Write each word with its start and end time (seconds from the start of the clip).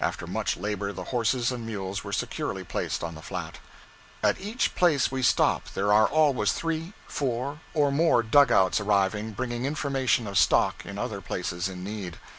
After 0.00 0.26
much 0.26 0.56
labor 0.56 0.90
the 0.94 1.04
horses 1.12 1.52
and 1.52 1.66
mules 1.66 2.02
were 2.02 2.10
securely 2.10 2.64
placed 2.64 3.04
on 3.04 3.14
the 3.14 3.20
flat. 3.20 3.58
At 4.22 4.40
each 4.40 4.74
place 4.74 5.12
we 5.12 5.22
stop 5.22 5.68
there 5.74 5.92
are 5.92 6.06
always 6.08 6.54
three, 6.54 6.94
four, 7.06 7.60
or 7.74 7.92
more 7.92 8.22
dug 8.22 8.50
outs 8.50 8.80
arriving, 8.80 9.32
bringing 9.32 9.66
information 9.66 10.26
of 10.26 10.38
stock 10.38 10.86
in 10.86 10.96
other 10.96 11.20
places 11.20 11.68
in 11.68 11.84
need. 11.84 12.18